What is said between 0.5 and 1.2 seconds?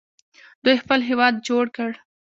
دوی خپل